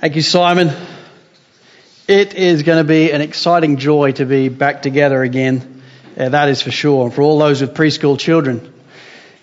[0.00, 0.70] Thank you, Simon.
[2.06, 5.82] It is going to be an exciting joy to be back together again.
[6.16, 7.10] Uh, that is for sure.
[7.10, 8.72] For all those with preschool children,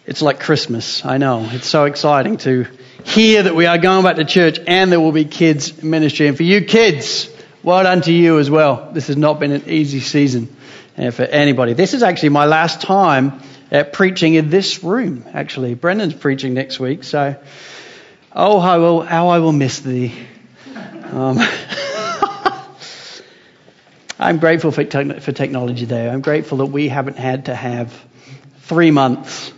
[0.06, 1.04] it's like Christmas.
[1.04, 1.46] I know.
[1.52, 2.68] It's so exciting to
[3.04, 6.30] hear that we are going back to church and there will be kids ministry.
[6.30, 7.30] And for you kids,
[7.62, 8.92] well done to you as well.
[8.94, 10.56] This has not been an easy season
[10.98, 11.74] uh, for anybody.
[11.74, 13.42] This is actually my last time
[13.74, 15.74] uh, preaching in this room, actually.
[15.74, 17.36] Brendan's preaching next week, so
[18.32, 20.16] oh, how, will, how I will miss thee.
[21.14, 21.38] Um,
[24.18, 26.10] I'm grateful for, te- for technology though.
[26.10, 27.94] I'm grateful that we haven't had to have
[28.62, 29.52] three months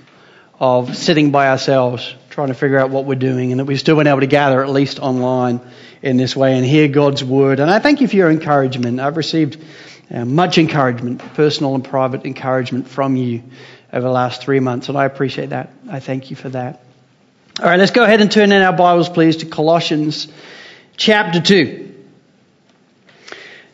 [0.59, 3.95] of sitting by ourselves trying to figure out what we're doing and that we've still
[3.95, 5.61] been able to gather at least online
[6.01, 7.59] in this way and hear God's word.
[7.59, 8.99] And I thank you for your encouragement.
[8.99, 9.63] I've received
[10.11, 13.43] uh, much encouragement, personal and private encouragement from you
[13.93, 15.71] over the last three months and I appreciate that.
[15.89, 16.83] I thank you for that.
[17.59, 20.27] All right, let's go ahead and turn in our Bibles please to Colossians
[20.97, 21.93] chapter 2.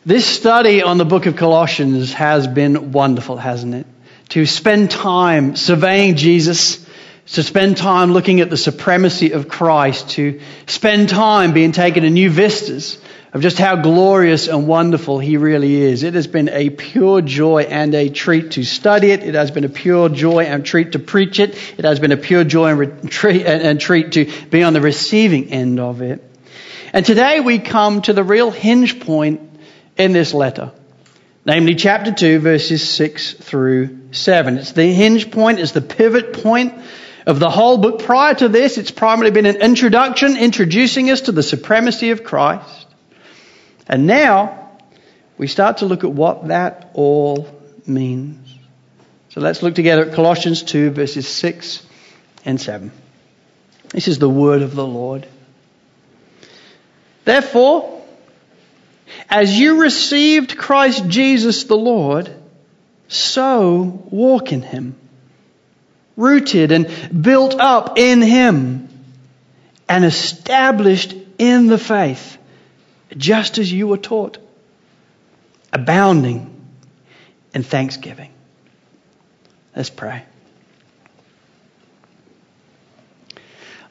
[0.06, 3.86] This study on the book of Colossians has been wonderful, hasn't it?
[4.30, 6.86] To spend time surveying Jesus,
[7.28, 12.10] to spend time looking at the supremacy of Christ, to spend time being taken to
[12.10, 12.98] new vistas
[13.32, 16.02] of just how glorious and wonderful He really is.
[16.02, 19.22] It has been a pure joy and a treat to study it.
[19.22, 21.56] It has been a pure joy and treat to preach it.
[21.78, 23.10] It has been a pure joy and,
[23.80, 26.22] treat to be on the receiving end of it.
[26.94, 29.40] And today we come to the real hinge point
[29.98, 30.70] in this letter.
[31.44, 34.58] Namely, chapter 2, verses 6 through 7.
[34.58, 36.72] It's the hinge point, it's the pivot point
[37.26, 38.04] of the whole book.
[38.04, 42.86] Prior to this, it's primarily been an introduction introducing us to the supremacy of Christ.
[43.88, 44.70] And now,
[45.36, 47.48] we start to look at what that all
[47.88, 48.56] means.
[49.30, 51.84] So let's look together at Colossians 2, verses 6
[52.44, 52.92] and 7.
[53.88, 55.26] This is the word of the Lord.
[57.24, 58.02] Therefore,
[59.30, 62.30] as you received Christ Jesus the Lord,
[63.08, 64.96] so walk in him.
[66.16, 68.88] Rooted and built up in him
[69.88, 72.38] and established in the faith,
[73.16, 74.38] just as you were taught,
[75.72, 76.50] abounding
[77.52, 78.30] in thanksgiving.
[79.74, 80.22] Let's pray.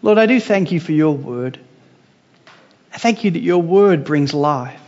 [0.02, 1.60] Lord, I do thank you for your word.
[2.94, 4.80] I thank you that your word brings life.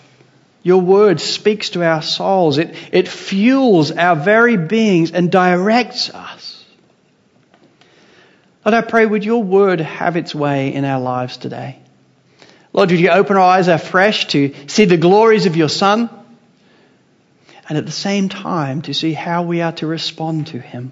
[0.62, 2.58] Your word speaks to our souls.
[2.58, 6.64] It, it fuels our very beings and directs us.
[8.64, 11.80] Lord, I pray, would your word have its way in our lives today?
[12.74, 16.10] Lord, would you open our eyes afresh to see the glories of your Son
[17.70, 20.92] and at the same time to see how we are to respond to him?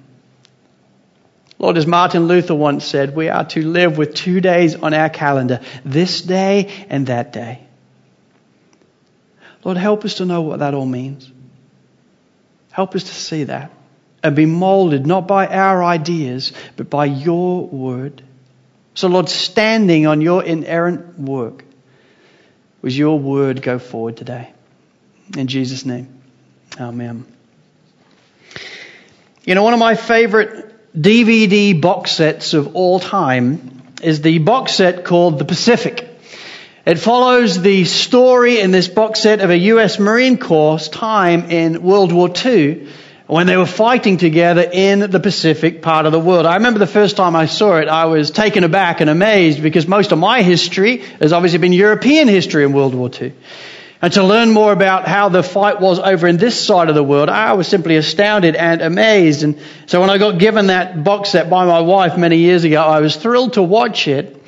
[1.63, 5.09] Lord, as Martin Luther once said, we are to live with two days on our
[5.09, 7.65] calendar, this day and that day.
[9.63, 11.31] Lord, help us to know what that all means.
[12.69, 13.71] Help us to see that
[14.21, 18.21] and be molded not by our ideas, but by your word.
[18.93, 21.63] So, Lord, standing on your inerrant work,
[22.81, 24.51] was your word go forward today.
[25.37, 26.13] In Jesus' name,
[26.77, 27.25] amen.
[29.45, 34.75] You know, one of my favorite DVD box sets of all time is the box
[34.75, 36.07] set called The Pacific.
[36.85, 41.81] It follows the story in this box set of a US Marine Corps time in
[41.81, 42.87] World War II
[43.25, 46.45] when they were fighting together in the Pacific part of the world.
[46.45, 49.87] I remember the first time I saw it, I was taken aback and amazed because
[49.87, 53.33] most of my history has obviously been European history in World War II.
[54.03, 57.01] And to learn more about how the fight was over in this side of the
[57.01, 59.43] world, I was simply astounded and amazed.
[59.43, 62.81] And so when I got given that box set by my wife many years ago,
[62.81, 64.43] I was thrilled to watch it.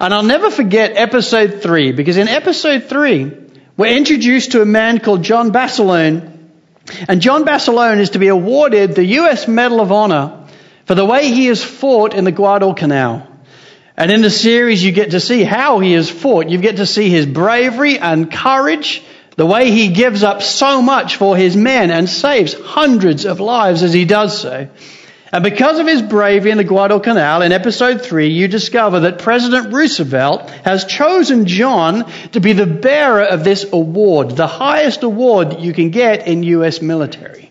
[0.00, 3.30] And I'll never forget episode three, because in episode three,
[3.76, 6.48] we're introduced to a man called John Basilone.
[7.06, 9.46] And John Basilone is to be awarded the U.S.
[9.46, 10.46] Medal of Honor
[10.86, 13.33] for the way he has fought in the Guadalcanal.
[13.96, 16.48] And in the series, you get to see how he has fought.
[16.48, 19.02] You get to see his bravery and courage,
[19.36, 23.82] the way he gives up so much for his men and saves hundreds of lives
[23.82, 24.68] as he does so.
[25.32, 29.72] And because of his bravery in the Guadalcanal, in episode 3, you discover that President
[29.72, 35.72] Roosevelt has chosen John to be the bearer of this award, the highest award you
[35.72, 36.80] can get in U.S.
[36.80, 37.50] military.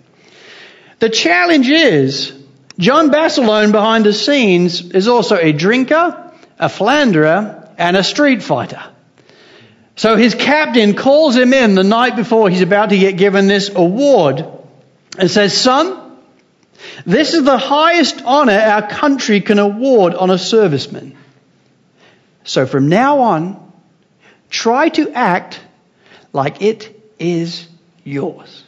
[0.99, 2.33] The challenge is,
[2.79, 6.22] John Basilone behind the scenes is also a drinker,
[6.63, 8.81] a philanderer, and a street fighter.
[9.95, 13.69] So his captain calls him in the night before he's about to get given this
[13.69, 14.45] award
[15.17, 16.17] and says, son,
[17.05, 21.15] this is the highest honor our country can award on a serviceman.
[22.43, 23.71] So from now on,
[24.49, 25.59] try to act
[26.31, 26.89] like it
[27.19, 27.67] is
[28.03, 28.62] yours.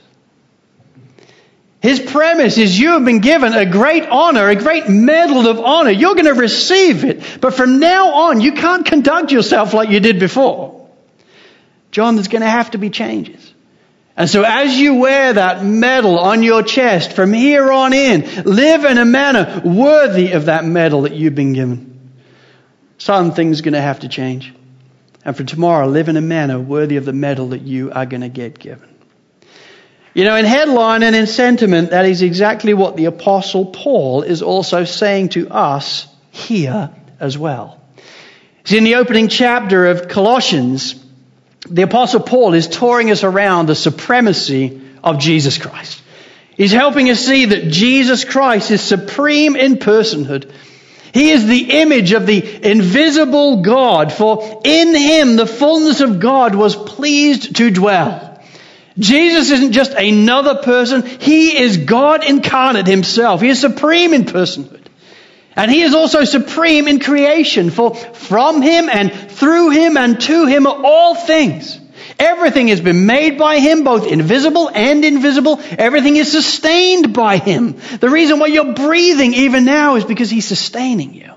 [1.85, 5.91] His premise is you have been given a great honor, a great medal of honor.
[5.91, 7.37] You're going to receive it.
[7.39, 10.89] But from now on, you can't conduct yourself like you did before.
[11.91, 13.53] John, there's going to have to be changes.
[14.17, 18.83] And so as you wear that medal on your chest from here on in, live
[18.83, 22.13] in a manner worthy of that medal that you've been given.
[22.97, 24.51] Some things are going to have to change.
[25.23, 28.21] And for tomorrow, live in a manner worthy of the medal that you are going
[28.21, 28.94] to get given.
[30.15, 34.41] You know, in headline and in sentiment, that is exactly what the apostle Paul is
[34.41, 36.89] also saying to us here
[37.19, 37.81] as well.
[38.63, 40.95] See, in the opening chapter of Colossians,
[41.69, 46.01] the apostle Paul is touring us around the supremacy of Jesus Christ.
[46.55, 50.49] He's helping us see that Jesus Christ is supreme in personhood.
[51.13, 56.55] He is the image of the invisible God, for in him the fullness of God
[56.55, 58.34] was pleased to dwell.
[58.97, 63.41] Jesus isn't just another person, he is God incarnate himself.
[63.41, 64.81] He is supreme in personhood.
[65.55, 70.45] And he is also supreme in creation, for from him and through him and to
[70.45, 71.79] him are all things.
[72.19, 75.59] Everything has been made by him, both invisible and invisible.
[75.77, 77.77] Everything is sustained by him.
[77.99, 81.33] The reason why you're breathing even now is because he's sustaining you.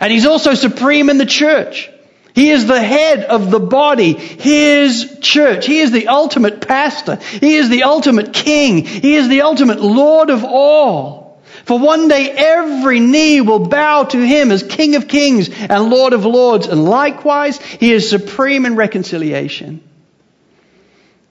[0.00, 1.90] And he's also supreme in the church.
[2.34, 5.66] He is the head of the body, his church.
[5.66, 7.16] He is the ultimate pastor.
[7.16, 8.84] He is the ultimate king.
[8.84, 11.40] He is the ultimate Lord of all.
[11.64, 16.12] For one day every knee will bow to him as King of kings and Lord
[16.12, 19.80] of lords, and likewise he is supreme in reconciliation.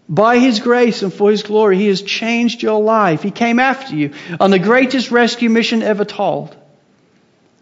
[0.08, 3.22] By his grace and for his glory, he has changed your life.
[3.22, 6.56] He came after you on the greatest rescue mission ever told.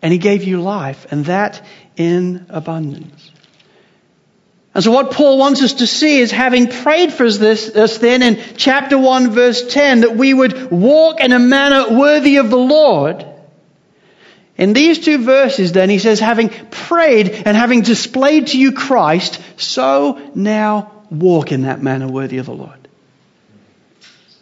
[0.01, 1.63] And he gave you life, and that
[1.95, 3.31] in abundance.
[4.73, 8.23] And so what Paul wants us to see is having prayed for this, us then
[8.23, 12.57] in chapter 1 verse 10 that we would walk in a manner worthy of the
[12.57, 13.25] Lord.
[14.57, 19.41] In these two verses then he says having prayed and having displayed to you Christ,
[19.57, 22.87] so now walk in that manner worthy of the Lord.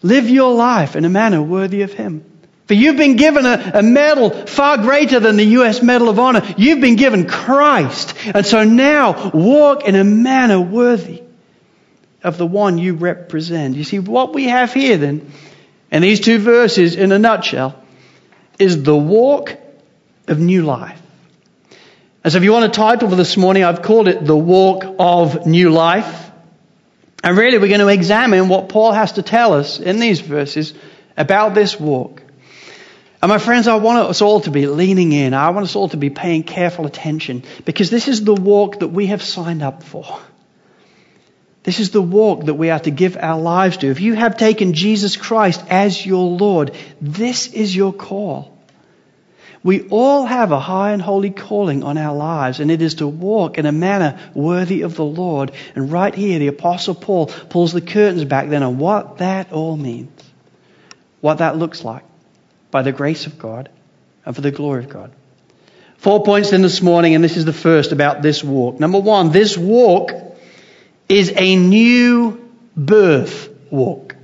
[0.04, 2.24] Live your life in a manner worthy of Him.
[2.70, 5.82] For you've been given a, a, medal far greater than the U.S.
[5.82, 6.54] Medal of Honor.
[6.56, 8.14] You've been given Christ.
[8.28, 11.24] And so now walk in a manner worthy
[12.24, 13.76] of the one you represent.
[13.76, 15.32] You see, what we have here then,
[15.90, 17.74] in these two verses in a nutshell,
[18.60, 19.58] is the walk
[20.28, 21.02] of new life.
[22.24, 24.86] And so if you want a title for this morning, I've called it The Walk
[25.00, 26.30] of New Life.
[27.24, 30.76] And really we're going to examine what Paul has to tell us in these verses
[31.18, 32.22] about this walk.
[33.22, 35.34] And my friends, I want us all to be leaning in.
[35.34, 38.88] I want us all to be paying careful attention because this is the walk that
[38.88, 40.20] we have signed up for.
[41.64, 43.88] This is the walk that we are to give our lives to.
[43.88, 46.72] If you have taken Jesus Christ as your Lord,
[47.02, 48.58] this is your call.
[49.62, 53.08] We all have a high and holy calling on our lives, and it is to
[53.08, 55.52] walk in a manner worthy of the Lord.
[55.76, 59.76] And right here, the Apostle Paul pulls the curtains back then on what that all
[59.76, 60.24] means,
[61.20, 62.04] what that looks like
[62.72, 63.70] by the grace of God
[64.26, 65.12] and for the glory of God.
[65.98, 68.80] Four points in this morning, and this is the first about this walk.
[68.80, 70.12] Number one, this walk
[71.10, 74.16] is a new birth walk.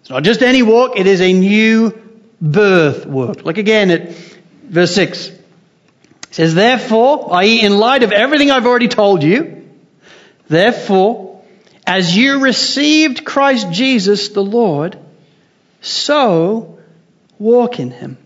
[0.00, 1.98] It's not just any walk, it is a new
[2.40, 3.44] birth walk.
[3.44, 4.12] Look again at
[4.64, 5.28] verse 6.
[5.28, 5.38] It
[6.30, 9.68] says, Therefore, i.e., in light of everything I've already told you,
[10.48, 11.42] therefore,
[11.86, 14.98] as you received Christ Jesus the Lord,
[15.80, 16.80] so
[17.42, 18.16] walk in him.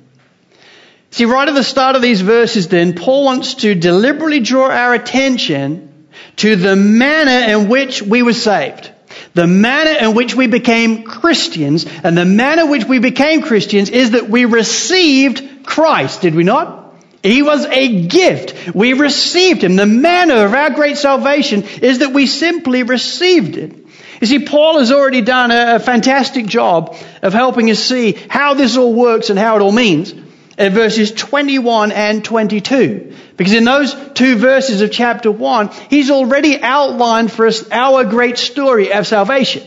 [1.11, 4.92] See, right at the start of these verses then, Paul wants to deliberately draw our
[4.92, 6.06] attention
[6.37, 8.90] to the manner in which we were saved.
[9.32, 13.88] The manner in which we became Christians, and the manner in which we became Christians
[13.88, 16.94] is that we received Christ, did we not?
[17.23, 18.75] He was a gift.
[18.75, 19.76] We received Him.
[19.76, 23.86] The manner of our great salvation is that we simply received it.
[24.20, 28.76] You see, Paul has already done a, fantastic job of helping us see how this
[28.76, 30.12] all works and how it all means
[30.58, 33.14] in verses 21 and 22.
[33.37, 38.38] Because in those two verses of chapter 1, he's already outlined for us our great
[38.38, 39.62] story of salvation.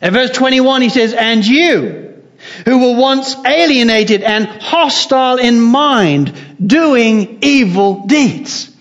[0.00, 2.22] In verse 21, he says, And you,
[2.64, 8.74] who were once alienated and hostile in mind, doing evil deeds.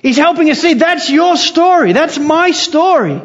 [0.00, 1.92] He's helping us see that's your story.
[1.92, 3.20] That's my story.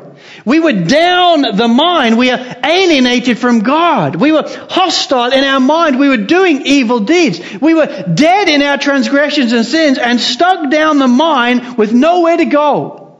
[0.46, 2.18] We were down the mind.
[2.18, 4.16] We are alienated from God.
[4.16, 6.00] We were hostile in our mind.
[6.00, 7.40] We were doing evil deeds.
[7.62, 12.38] We were dead in our transgressions and sins and stuck down the mine with nowhere
[12.38, 13.20] to go.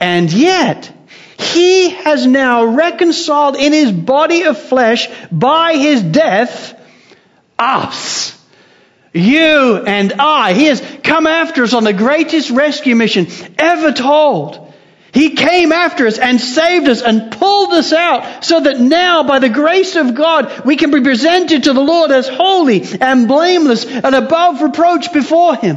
[0.00, 0.92] And yet,
[1.38, 6.74] he has now reconciled in his body of flesh by his death
[7.58, 8.36] us.
[9.12, 10.52] You and I.
[10.52, 13.26] He has come after us on the greatest rescue mission
[13.58, 14.67] ever told.
[15.12, 19.38] He came after us and saved us and pulled us out so that now, by
[19.38, 23.86] the grace of God, we can be presented to the Lord as holy and blameless
[23.86, 25.76] and above reproach before Him.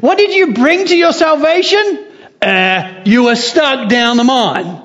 [0.00, 2.06] What did you bring to your salvation?
[2.40, 4.80] Uh, you were stuck down the mine.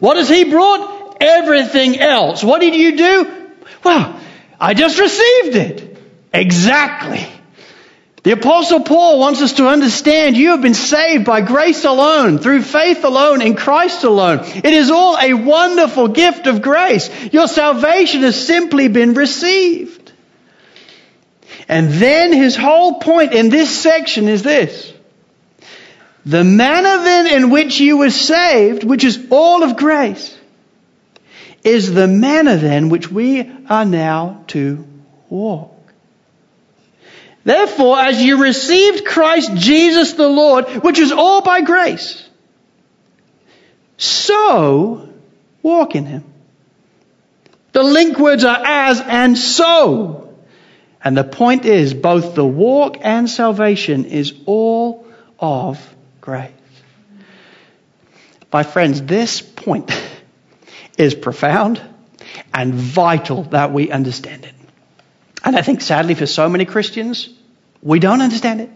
[0.00, 1.18] What has He brought?
[1.20, 2.42] Everything else.
[2.42, 3.48] What did you do?
[3.82, 4.18] Well,
[4.58, 5.98] I just received it.
[6.32, 7.26] Exactly.
[8.24, 12.62] The apostle Paul wants us to understand you have been saved by grace alone, through
[12.62, 14.40] faith alone, in Christ alone.
[14.40, 17.10] It is all a wonderful gift of grace.
[17.34, 20.12] Your salvation has simply been received.
[21.68, 24.90] And then his whole point in this section is this.
[26.24, 30.34] The manner then in which you were saved, which is all of grace,
[31.62, 34.82] is the manner then which we are now to
[35.28, 35.73] walk.
[37.44, 42.26] Therefore, as you received Christ Jesus the Lord, which is all by grace,
[43.98, 45.08] so
[45.62, 46.24] walk in Him.
[47.72, 50.34] The link words are as and so.
[51.02, 55.06] And the point is, both the walk and salvation is all
[55.38, 56.50] of grace.
[58.50, 59.90] My friends, this point
[60.96, 61.82] is profound
[62.54, 64.53] and vital that we understand it.
[65.44, 67.28] And I think sadly for so many Christians,
[67.82, 68.70] we don't understand it.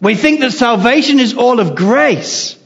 [0.00, 2.56] We think that salvation is all of grace.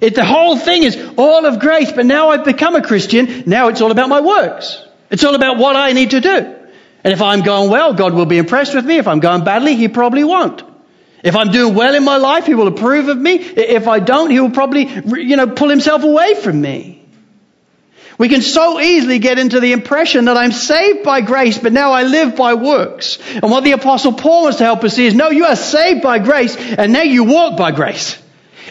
[0.00, 3.68] It, the whole thing is all of grace, but now I've become a Christian, now
[3.68, 4.84] it's all about my works.
[5.10, 6.56] It's all about what I need to do.
[7.04, 8.96] And if I'm going well, God will be impressed with me.
[8.96, 10.62] If I'm going badly, He probably won't.
[11.22, 13.36] If I'm doing well in my life, He will approve of me.
[13.36, 17.05] If I don't, He will probably, you know, pull Himself away from me.
[18.18, 21.92] We can so easily get into the impression that I'm saved by grace, but now
[21.92, 23.18] I live by works.
[23.34, 26.02] And what the apostle Paul wants to help us see is, no, you are saved
[26.02, 28.18] by grace, and now you walk by grace.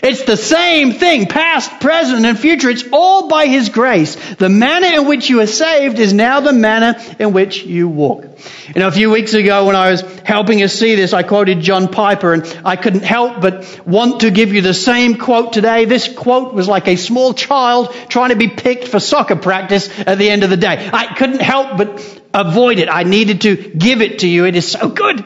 [0.04, 2.70] It's the same thing, past, present, and future.
[2.70, 4.16] It's all by His grace.
[4.36, 8.25] The manner in which you are saved is now the manner in which you walk.
[8.74, 11.62] You know, a few weeks ago when I was helping us see this, I quoted
[11.62, 15.86] John Piper and I couldn't help but want to give you the same quote today.
[15.86, 20.18] This quote was like a small child trying to be picked for soccer practice at
[20.18, 20.90] the end of the day.
[20.92, 22.90] I couldn't help but avoid it.
[22.90, 24.46] I needed to give it to you.
[24.46, 25.24] It is so good.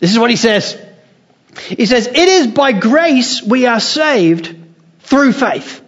[0.00, 0.76] This is what he says.
[1.60, 4.56] He says, It is by grace we are saved
[5.00, 5.82] through faith,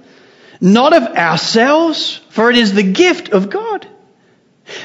[0.60, 3.86] not of ourselves, for it is the gift of God.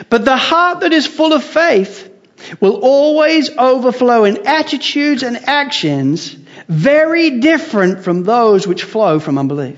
[0.09, 2.11] But the heart that is full of faith
[2.59, 6.35] will always overflow in attitudes and actions
[6.67, 9.77] very different from those which flow from unbelief.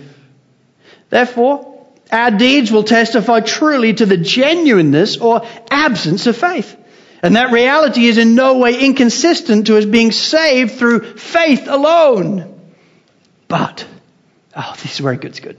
[1.10, 6.76] Therefore, our deeds will testify truly to the genuineness or absence of faith.
[7.24, 12.54] And that reality is in no way inconsistent to us being saved through faith alone.
[13.48, 13.88] But,
[14.56, 15.58] oh, this is where it gets good.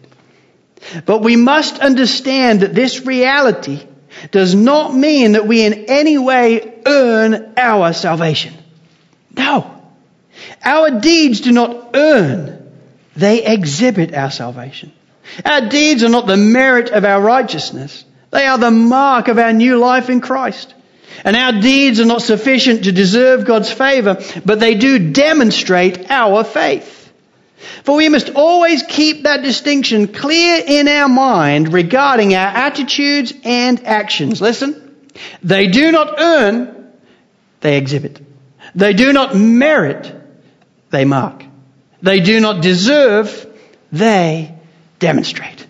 [1.04, 3.84] But we must understand that this reality
[4.30, 8.54] does not mean that we in any way earn our salvation.
[9.36, 9.74] No.
[10.64, 12.72] Our deeds do not earn,
[13.16, 14.92] they exhibit our salvation.
[15.44, 18.04] Our deeds are not the merit of our righteousness.
[18.30, 20.74] They are the mark of our new life in Christ.
[21.24, 26.44] And our deeds are not sufficient to deserve God's favor, but they do demonstrate our
[26.44, 26.94] faith.
[27.82, 33.84] For we must always keep that distinction clear in our mind regarding our attitudes and
[33.84, 34.40] actions.
[34.40, 34.96] Listen,
[35.42, 36.92] they do not earn,
[37.60, 38.20] they exhibit.
[38.74, 40.14] They do not merit,
[40.90, 41.42] they mark.
[42.02, 43.46] They do not deserve,
[43.90, 44.54] they
[44.98, 45.66] demonstrate.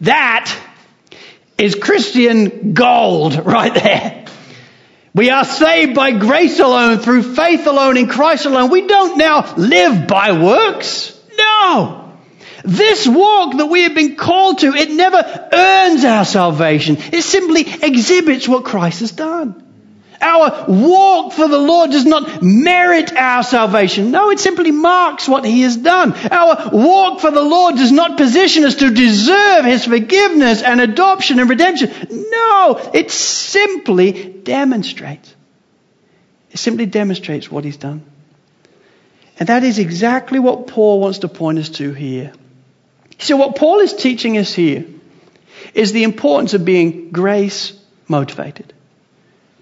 [0.00, 0.54] That
[1.58, 4.25] is Christian gold right there.
[5.16, 8.68] We are saved by grace alone, through faith alone, in Christ alone.
[8.68, 11.18] We don't now live by works.
[11.38, 12.12] No.
[12.62, 16.98] This walk that we have been called to, it never earns our salvation.
[16.98, 19.65] It simply exhibits what Christ has done.
[20.20, 24.10] Our walk for the Lord does not merit our salvation.
[24.10, 26.14] No, it simply marks what He has done.
[26.30, 31.38] Our walk for the Lord does not position us to deserve His forgiveness and adoption
[31.38, 31.90] and redemption.
[32.10, 35.34] No, it simply demonstrates.
[36.50, 38.04] It simply demonstrates what He's done.
[39.38, 42.32] And that is exactly what Paul wants to point us to here.
[43.18, 44.86] So, what Paul is teaching us here
[45.74, 48.72] is the importance of being grace motivated.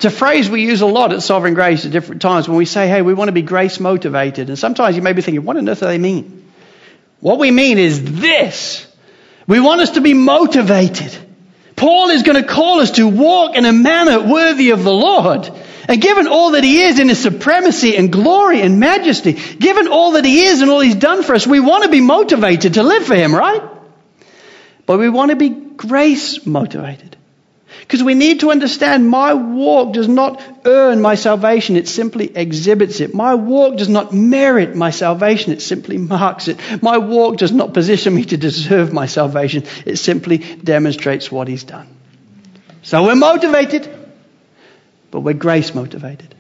[0.05, 2.67] It's a phrase we use a lot at Sovereign Grace at different times when we
[2.67, 4.51] say, hey, we want to be grace motivated.
[4.51, 6.47] And sometimes you may be thinking, what on earth do they mean?
[7.21, 8.87] What we mean is this.
[9.47, 11.17] We want us to be motivated.
[11.75, 15.51] Paul is going to call us to walk in a manner worthy of the Lord.
[15.89, 20.13] And given all that he is in his supremacy and glory and majesty, given all
[20.13, 22.83] that he is and all he's done for us, we want to be motivated to
[22.83, 23.63] live for him, right?
[24.85, 27.17] But we want to be grace motivated.
[27.85, 33.01] Because we need to understand my walk does not earn my salvation, it simply exhibits
[33.01, 33.13] it.
[33.13, 36.59] My walk does not merit my salvation, it simply marks it.
[36.83, 41.65] My walk does not position me to deserve my salvation, it simply demonstrates what He's
[41.65, 41.95] done.
[42.83, 43.87] So we're motivated,
[45.11, 46.35] but we're grace motivated.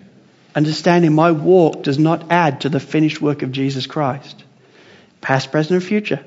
[0.55, 4.43] Understanding my walk does not add to the finished work of Jesus Christ.
[5.21, 6.25] Past, present, and future,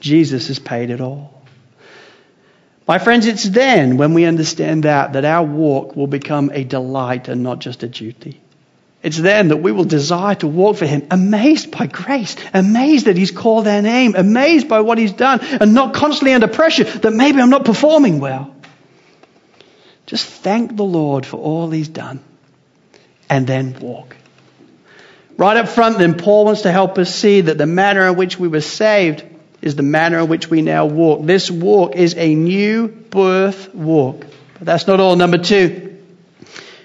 [0.00, 1.33] Jesus has paid it all.
[2.86, 7.28] My friends, it's then when we understand that, that our walk will become a delight
[7.28, 8.40] and not just a duty.
[9.02, 13.16] It's then that we will desire to walk for Him, amazed by grace, amazed that
[13.16, 17.12] He's called our name, amazed by what He's done, and not constantly under pressure that
[17.12, 18.54] maybe I'm not performing well.
[20.06, 22.22] Just thank the Lord for all He's done,
[23.28, 24.16] and then walk.
[25.36, 28.38] Right up front, then, Paul wants to help us see that the manner in which
[28.38, 29.24] we were saved
[29.64, 31.24] is the manner in which we now walk.
[31.24, 34.26] This walk is a new birth walk.
[34.58, 35.16] But that's not all.
[35.16, 36.02] Number two,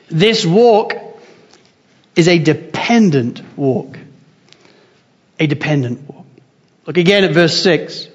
[0.07, 0.93] this walk
[2.15, 4.00] is a dependent walk.
[5.41, 6.25] A dependent walk.
[6.86, 8.05] Look again at verse 6.
[8.05, 8.12] It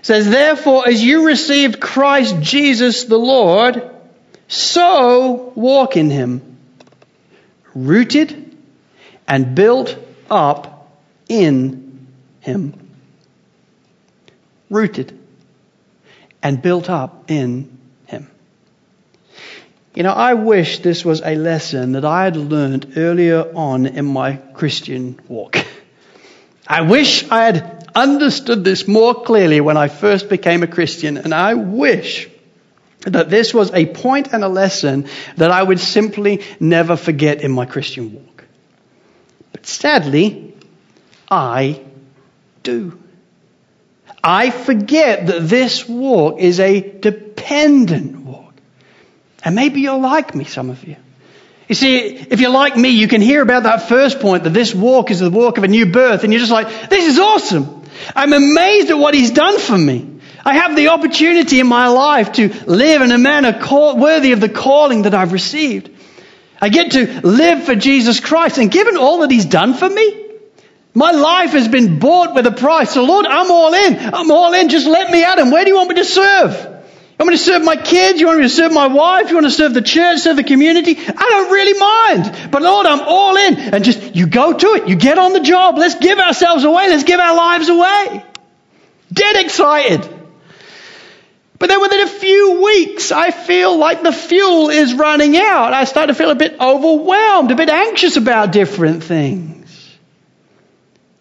[0.00, 3.90] says, Therefore, as you received Christ Jesus the Lord,
[4.48, 6.56] so walk in him,
[7.74, 8.56] rooted
[9.28, 9.94] and built
[10.30, 10.90] up
[11.28, 12.08] in
[12.40, 12.83] him
[14.70, 15.18] rooted
[16.42, 18.30] and built up in Him.
[19.94, 24.04] You know, I wish this was a lesson that I had learned earlier on in
[24.04, 25.56] my Christian walk.
[26.66, 31.32] I wish I had understood this more clearly when I first became a Christian, and
[31.32, 32.28] I wish
[33.02, 37.52] that this was a point and a lesson that I would simply never forget in
[37.52, 38.44] my Christian walk.
[39.52, 40.54] But sadly,
[41.30, 41.82] I
[42.62, 42.98] do.
[44.24, 48.54] I forget that this walk is a dependent walk.
[49.44, 50.96] And maybe you're like me, some of you.
[51.68, 54.74] You see, if you're like me, you can hear about that first point that this
[54.74, 57.82] walk is the walk of a new birth, and you're just like, this is awesome.
[58.16, 60.10] I'm amazed at what he's done for me.
[60.42, 64.40] I have the opportunity in my life to live in a manner call, worthy of
[64.40, 65.90] the calling that I've received.
[66.60, 70.23] I get to live for Jesus Christ, and given all that he's done for me,
[70.94, 72.92] my life has been bought with a price.
[72.92, 73.98] So Lord, I'm all in.
[73.98, 74.68] I'm all in.
[74.68, 75.50] Just let me at him.
[75.50, 76.74] Where do you want me to serve?
[77.14, 78.20] You want me to serve my kids?
[78.20, 79.28] You want me to serve my wife?
[79.28, 80.96] You want to serve the church, serve the community?
[80.98, 82.50] I don't really mind.
[82.50, 83.56] But Lord, I'm all in.
[83.56, 84.88] And just, you go to it.
[84.88, 85.78] You get on the job.
[85.78, 86.88] Let's give ourselves away.
[86.88, 88.24] Let's give our lives away.
[89.12, 90.08] Dead excited.
[91.58, 95.72] But then within a few weeks, I feel like the fuel is running out.
[95.72, 99.63] I start to feel a bit overwhelmed, a bit anxious about different things.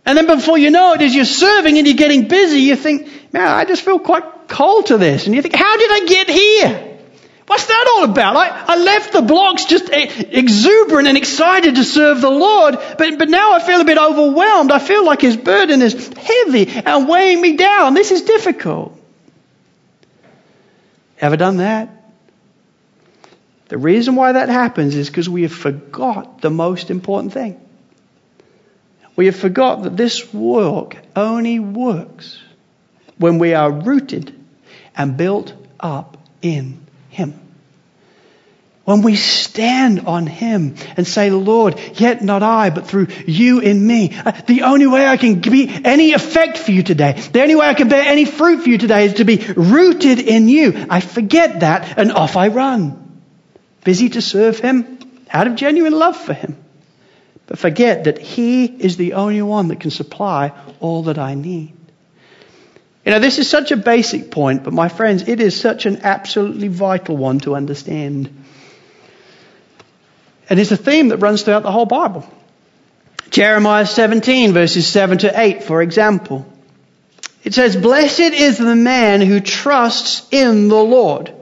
[0.05, 3.07] And then before you know it, as you're serving and you're getting busy, you think,
[3.31, 5.25] man, I just feel quite cold to this.
[5.25, 6.89] And you think, how did I get here?
[7.45, 8.35] What's that all about?
[8.35, 13.19] I, I left the blocks just eh, exuberant and excited to serve the Lord, but,
[13.19, 14.71] but now I feel a bit overwhelmed.
[14.71, 17.93] I feel like His burden is heavy and weighing me down.
[17.95, 18.97] This is difficult.
[21.19, 21.89] Ever done that?
[23.67, 27.59] The reason why that happens is because we have forgot the most important thing.
[29.15, 32.39] We have forgot that this work only works
[33.17, 34.33] when we are rooted
[34.97, 37.39] and built up in Him.
[38.85, 43.85] When we stand on Him and say, Lord, yet not I, but through you in
[43.85, 44.13] me.
[44.13, 47.67] Uh, the only way I can be any effect for you today, the only way
[47.67, 50.85] I can bear any fruit for you today is to be rooted in you.
[50.89, 53.21] I forget that and off I run.
[53.83, 54.99] Busy to serve Him
[55.29, 56.62] out of genuine love for Him
[57.47, 61.73] but forget that He is the only one that can supply all that I need.
[63.05, 66.01] You know, this is such a basic point, but my friends, it is such an
[66.03, 68.43] absolutely vital one to understand.
[70.49, 72.27] And it's a theme that runs throughout the whole Bible.
[73.29, 76.45] Jeremiah 17 verses 7 to 8, for example.
[77.43, 81.33] It says, Blessed is the man who trusts in the Lord,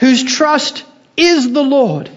[0.00, 0.84] whose trust
[1.16, 2.10] is the Lord.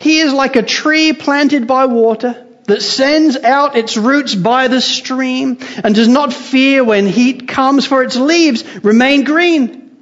[0.00, 4.80] He is like a tree planted by water that sends out its roots by the
[4.80, 9.96] stream and does not fear when heat comes, for its leaves remain green,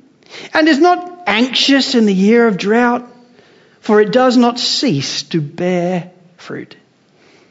[0.52, 3.06] and is not anxious in the year of drought,
[3.80, 6.76] for it does not cease to bear fruit.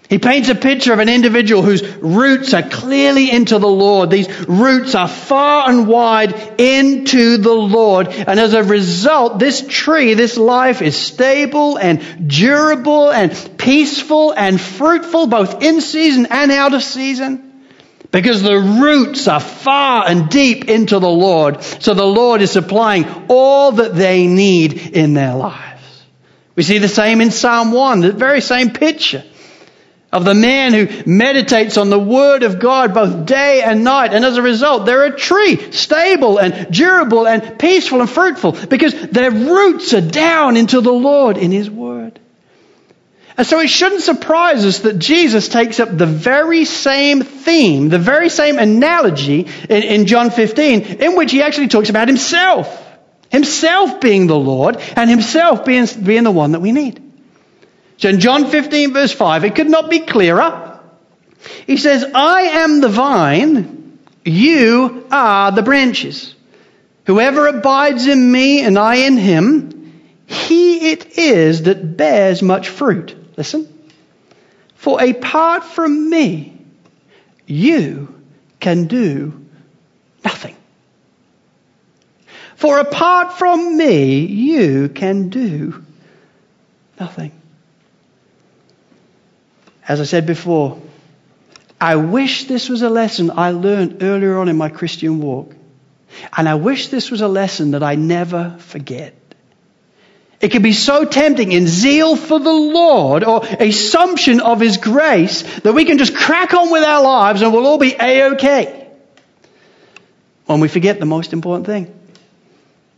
[0.10, 4.10] He paints a picture of an individual whose roots are clearly into the Lord.
[4.10, 8.08] These roots are far and wide into the Lord.
[8.10, 14.60] And as a result, this tree, this life is stable and durable and peaceful and
[14.60, 17.52] fruitful, both in season and out of season.
[18.12, 21.64] Because the roots are far and deep into the Lord.
[21.64, 26.04] So the Lord is supplying all that they need in their lives.
[26.56, 29.24] We see the same in Psalm 1, the very same picture
[30.14, 34.14] of the man who meditates on the Word of God both day and night.
[34.14, 38.94] And as a result, they're a tree, stable and durable and peaceful and fruitful because
[38.94, 42.20] their roots are down into the Lord in His Word.
[43.36, 47.98] And so it shouldn't surprise us that Jesus takes up the very same theme, the
[47.98, 52.80] very same analogy in, in John 15, in which he actually talks about himself.
[53.32, 57.03] Himself being the Lord and himself being, being the one that we need.
[58.04, 60.78] So in John 15 verse 5, it could not be clearer.
[61.66, 66.36] He says, I am the vine, you are the branches.
[67.06, 73.16] Whoever abides in me and I in him, he it is that bears much fruit.
[73.38, 73.70] Listen.
[74.76, 76.58] For apart from me,
[77.48, 78.22] you
[78.60, 79.46] can do
[80.26, 80.58] nothing.
[82.58, 85.86] For apart from me, you can do
[87.00, 87.32] nothing.
[89.88, 90.82] As I said before,
[91.80, 95.54] I wish this was a lesson I learned earlier on in my Christian walk.
[96.38, 99.16] And I wish this was a lesson that I never forget.
[100.40, 105.42] It can be so tempting in zeal for the Lord or assumption of His grace
[105.62, 108.90] that we can just crack on with our lives and we'll all be A-OK.
[110.46, 111.98] When we forget the most important thing.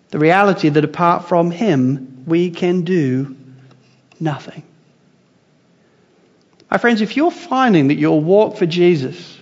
[0.10, 3.36] The reality that apart from Him, we can do
[4.20, 4.64] nothing.
[6.76, 9.42] My friends, if you're finding that your walk for Jesus,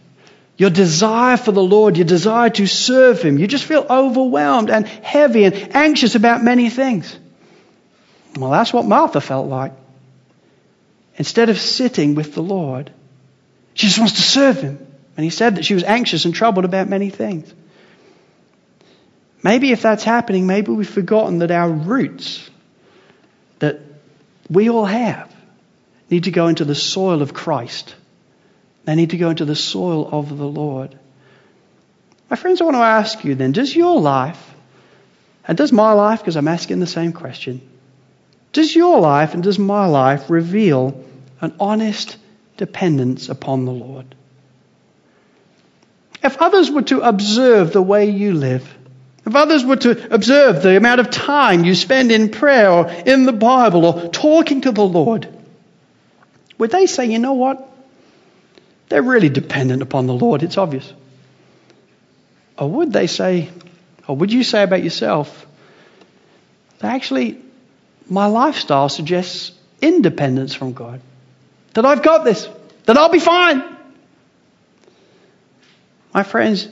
[0.56, 4.88] your desire for the Lord, your desire to serve Him, you just feel overwhelmed and
[4.88, 7.18] heavy and anxious about many things.
[8.38, 9.72] Well, that's what Martha felt like.
[11.16, 12.92] Instead of sitting with the Lord,
[13.74, 14.78] she just wants to serve Him.
[15.18, 17.52] And He said that she was anxious and troubled about many things.
[19.42, 22.48] Maybe if that's happening, maybe we've forgotten that our roots
[23.58, 23.80] that
[24.52, 25.33] we all have
[26.14, 27.96] need to go into the soil of Christ.
[28.86, 30.98] They need to go into the soil of the Lord.
[32.30, 34.54] My friends, I want to ask you then, does your life,
[35.48, 37.62] and does my life, because I'm asking the same question,
[38.52, 41.04] does your life and does my life reveal
[41.42, 42.18] an honest
[42.58, 44.16] dependence upon the Lord?
[46.24, 48.72] If others were to observe the way you live,
[49.26, 53.26] if others were to observe the amount of time you spend in prayer or in
[53.26, 55.28] the Bible or talking to the Lord,
[56.58, 57.70] would they say, you know what?
[58.90, 60.44] They're really dependent upon the Lord.
[60.44, 60.92] It's obvious.
[62.58, 63.50] Or would they say,
[64.08, 65.48] or would you say about yourself,
[66.82, 67.42] actually,
[68.10, 71.02] my lifestyle suggests independence from God.
[71.74, 72.48] That I've got this.
[72.86, 73.64] That I'll be fine.
[76.14, 76.68] My friends,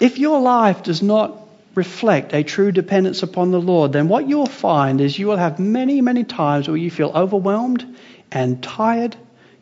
[0.00, 1.45] if your life does not
[1.76, 5.58] reflect a true dependence upon the Lord, then what you'll find is you will have
[5.60, 7.96] many, many times where you feel overwhelmed
[8.32, 9.14] and tired.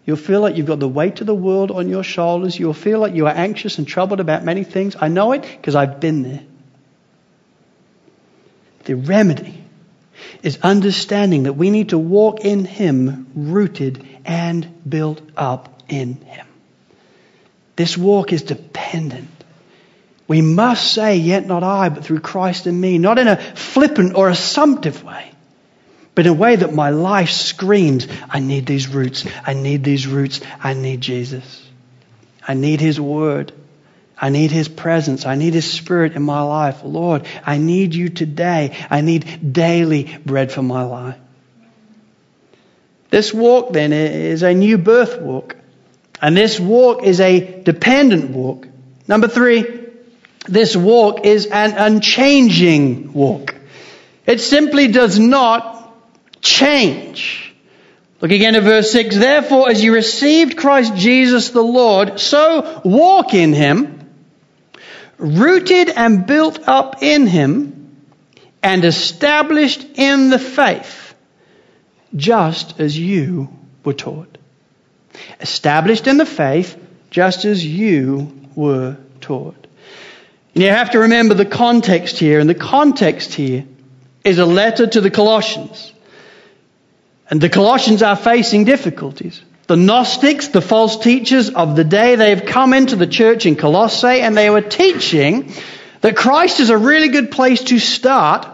[0.07, 2.59] You'll feel like you've got the weight of the world on your shoulders.
[2.59, 4.95] You'll feel like you are anxious and troubled about many things.
[4.99, 6.43] I know it because I've been there.
[8.85, 9.65] The remedy
[10.43, 16.47] is understanding that we need to walk in Him, rooted and built up in Him.
[17.75, 19.34] This walk is dependent.
[20.27, 24.15] We must say, Yet not I, but through Christ in me, not in a flippant
[24.15, 25.31] or assumptive way,
[26.15, 30.07] but in a way that my life screams, I need these roots, I need these
[30.07, 31.63] roots, I need Jesus.
[32.47, 33.53] I need His Word.
[34.17, 35.27] I need His presence.
[35.27, 36.83] I need His Spirit in my life.
[36.85, 38.77] Lord, I need you today.
[38.91, 41.17] I need daily bread for my life.
[43.11, 45.57] This walk then is a new birth walk.
[46.21, 48.69] And this walk is a dependent walk.
[49.07, 49.84] Number three,
[50.47, 53.55] this walk is an unchanging walk.
[54.27, 55.93] It simply does not
[56.41, 57.55] change.
[58.21, 59.17] Look again at verse 6.
[59.17, 64.09] Therefore, as you received Christ Jesus the Lord, so walk in him,
[65.19, 67.97] rooted and built up in him,
[68.63, 71.15] and established in the faith,
[72.17, 73.51] just as you
[73.85, 74.39] were taught.
[75.41, 76.79] Established in the faith,
[77.11, 79.64] just as you were taught.
[80.55, 83.67] And you have to remember the context here, and the context here
[84.25, 85.93] is a letter to the Colossians.
[87.29, 89.43] And the Colossians are facing difficulties.
[89.67, 93.57] The Gnostics, the false teachers of the day, they have come into the church in
[93.57, 95.53] Colossae and they were teaching
[96.03, 98.47] that Christ is a really good place to start,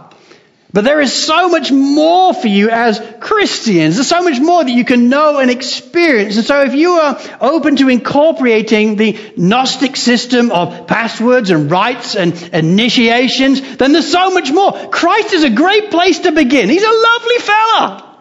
[0.72, 3.96] but there is so much more for you as Christians.
[3.96, 6.36] There's so much more that you can know and experience.
[6.36, 12.14] And so if you are open to incorporating the Gnostic system of passwords and rites
[12.14, 14.90] and initiations, then there's so much more.
[14.90, 16.68] Christ is a great place to begin.
[16.68, 18.18] He's a lovely fella.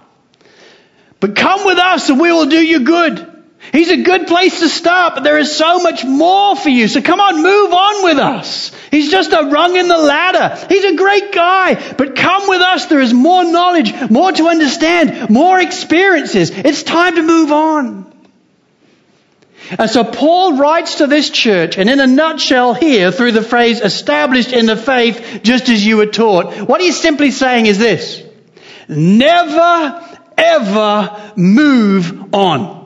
[1.19, 3.28] But come with us and we will do you good.
[3.71, 6.87] He's a good place to start, but there is so much more for you.
[6.87, 8.71] So come on, move on with us.
[8.89, 10.65] He's just a rung in the ladder.
[10.69, 12.87] He's a great guy, but come with us.
[12.87, 16.51] There is more knowledge, more to understand, more experiences.
[16.51, 18.09] It's time to move on.
[19.77, 23.81] And so Paul writes to this church, and in a nutshell here, through the phrase
[23.81, 28.23] established in the faith, just as you were taught, what he's simply saying is this.
[28.87, 30.03] Never
[30.37, 32.78] ever move on.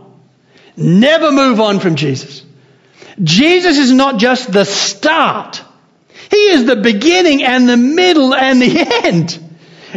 [0.75, 2.43] Never move on from Jesus.
[3.21, 5.61] Jesus is not just the start.
[6.31, 9.39] He is the beginning and the middle and the end.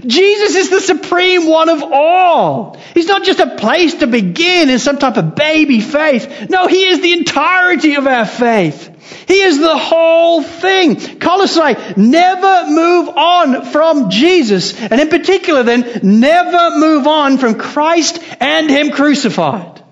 [0.04, 2.78] Jesus is the supreme one of all.
[2.92, 6.50] He's not just a place to begin in some type of baby faith.
[6.50, 8.92] No, He is the entirety of our faith.
[9.26, 11.18] He is the whole thing.
[11.18, 14.78] Colossae, never move on from Jesus.
[14.78, 19.82] And in particular then, never move on from Christ and Him crucified.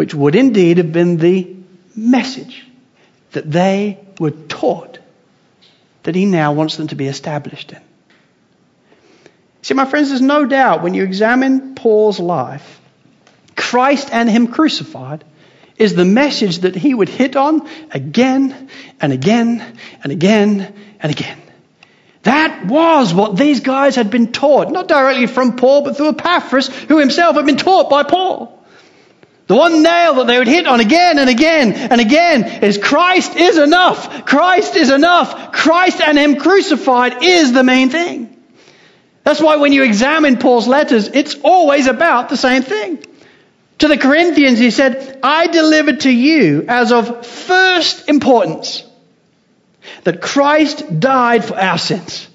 [0.00, 1.56] Which would indeed have been the
[1.94, 2.64] message
[3.32, 4.98] that they were taught
[6.04, 7.82] that He now wants them to be established in.
[9.60, 12.80] See, my friends, there's no doubt when you examine Paul's life,
[13.56, 15.22] Christ and Him crucified
[15.76, 18.70] is the message that he would hit on again
[19.02, 21.42] and again and again and again.
[22.22, 26.68] That was what these guys had been taught, not directly from Paul, but through Epaphras,
[26.68, 28.59] who himself had been taught by Paul.
[29.50, 33.34] The one nail that they would hit on again and again and again is Christ
[33.34, 34.24] is enough.
[34.24, 35.50] Christ is enough.
[35.50, 38.40] Christ and Him crucified is the main thing.
[39.24, 43.02] That's why when you examine Paul's letters, it's always about the same thing.
[43.78, 48.84] To the Corinthians, he said, I delivered to you as of first importance
[50.04, 52.28] that Christ died for our sins.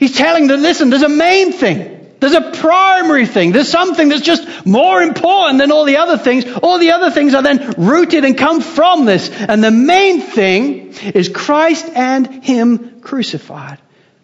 [0.00, 1.97] He's telling them, listen, there's a main thing.
[2.20, 3.52] There's a primary thing.
[3.52, 6.44] There's something that's just more important than all the other things.
[6.62, 9.30] All the other things are then rooted and come from this.
[9.30, 13.78] And the main thing is Christ and Him crucified.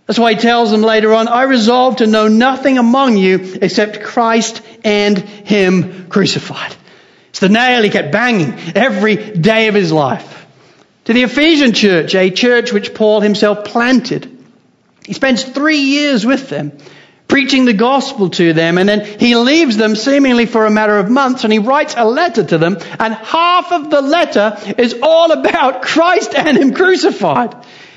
[0.07, 4.03] That's why he tells them later on, I resolve to know nothing among you except
[4.03, 6.75] Christ and Him crucified.
[7.31, 10.47] It's the nail he kept banging every day of his life.
[11.07, 14.31] To the Ephesian church, a church which Paul himself planted,
[15.05, 16.71] he spends three years with them,
[17.29, 21.11] preaching the gospel to them, and then he leaves them seemingly for a matter of
[21.11, 25.33] months, and he writes a letter to them, and half of the letter is all
[25.33, 27.55] about Christ and Him crucified.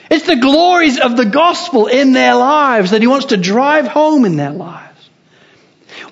[0.10, 4.24] It's the glories of the gospel in their lives that he wants to drive home
[4.26, 5.10] in their lives.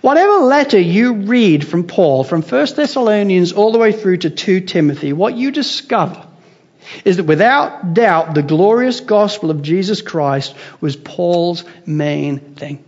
[0.02, 4.62] Whatever letter you read from Paul, from 1 Thessalonians all the way through to 2
[4.62, 6.28] Timothy, what you discover
[7.04, 12.84] is that without doubt the glorious gospel of Jesus Christ was Paul's main thing.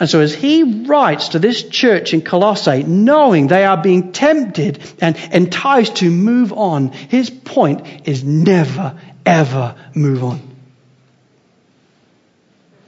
[0.00, 4.80] And so as he writes to this church in Colossae, knowing they are being tempted
[5.00, 10.56] and enticed to move on, his point is never, ever move on.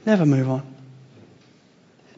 [0.05, 0.75] Never move on.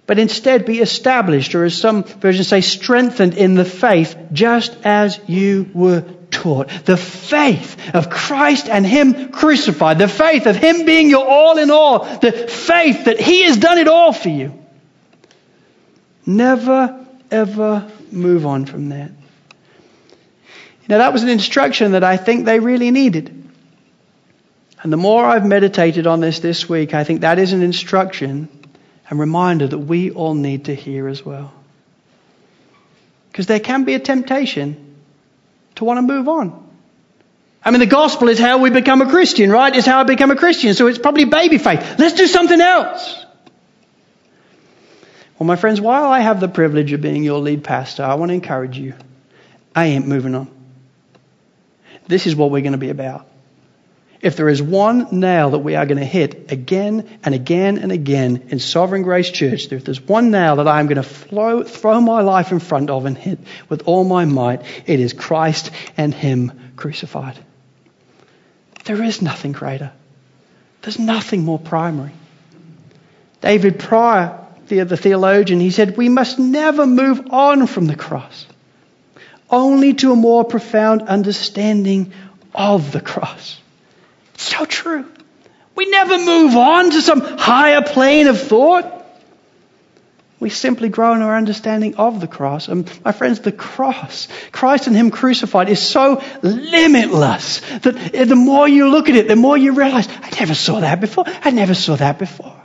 [0.08, 5.20] But instead be established, or as some versions say, strengthened in the faith, just as
[5.28, 6.70] you were taught.
[6.86, 10.00] The faith of Christ and Him crucified.
[10.00, 12.06] The faith of Him being your all in all.
[12.06, 14.59] The faith that He has done it all for you.
[16.30, 19.10] Never, ever move on from that.
[20.88, 23.50] Now, that was an instruction that I think they really needed.
[24.84, 28.48] And the more I've meditated on this this week, I think that is an instruction
[29.10, 31.52] and reminder that we all need to hear as well.
[33.32, 34.98] Because there can be a temptation
[35.78, 36.70] to want to move on.
[37.64, 39.76] I mean, the gospel is how we become a Christian, right?
[39.76, 40.76] It's how I become a Christian.
[40.76, 41.96] So it's probably baby faith.
[41.98, 43.26] Let's do something else.
[45.40, 48.30] Well, my friends, while I have the privilege of being your lead pastor, I want
[48.30, 48.94] to encourage you.
[49.74, 50.50] I ain't moving on.
[52.08, 53.26] This is what we're going to be about.
[54.22, 57.90] If there is one nail that we are going to hit again and again and
[57.90, 62.22] again in Sovereign Grace Church, if there's one nail that I'm going to throw my
[62.22, 66.74] life in front of and hit with all my might, it is Christ and Him
[66.76, 67.38] crucified.
[68.84, 69.94] There is nothing greater.
[70.82, 72.12] There's nothing more primary.
[73.40, 74.39] David Prior
[74.70, 78.46] the, the theologian, he said, we must never move on from the cross,
[79.50, 82.14] only to a more profound understanding
[82.54, 83.60] of the cross.
[84.36, 85.06] It's so true.
[85.76, 88.96] We never move on to some higher plane of thought.
[90.40, 92.70] We simply grow in our understanding of the cross.
[92.70, 98.68] And my friends, the cross, Christ and Him crucified, is so limitless that the more
[98.68, 101.26] you look at it, the more you realize, I never saw that before.
[101.28, 102.59] I never saw that before.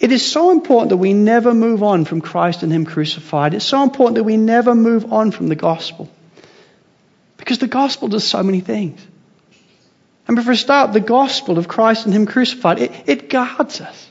[0.00, 3.52] It is so important that we never move on from Christ and Him crucified.
[3.52, 6.08] It's so important that we never move on from the gospel.
[7.36, 9.06] Because the gospel does so many things.
[10.26, 14.08] And for a start, the gospel of Christ and Him crucified, it, it guards us.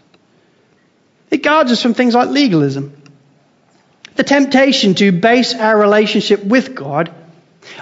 [1.31, 2.95] It guards us from things like legalism.
[4.15, 7.11] The temptation to base our relationship with God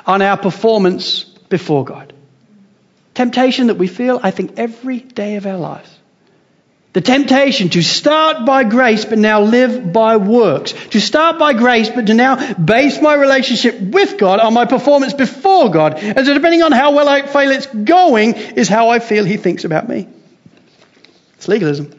[0.05, 2.13] on our performance before God.
[3.15, 5.89] Temptation that we feel, I think, every day of our lives.
[6.97, 10.73] The temptation to start by grace but now live by works.
[10.89, 15.13] To start by grace but to now base my relationship with God on my performance
[15.13, 15.99] before God.
[15.99, 19.37] And so depending on how well I feel it's going is how I feel He
[19.37, 20.07] thinks about me.
[21.35, 21.93] It's legalism.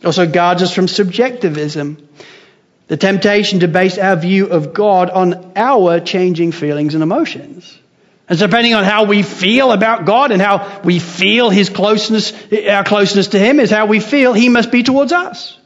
[0.00, 2.06] It also guards us from subjectivism.
[2.88, 7.78] The temptation to base our view of God on our changing feelings and emotions.
[8.32, 12.32] And depending on how we feel about God and how we feel His closeness,
[12.66, 15.58] our closeness to Him is how we feel He must be towards us.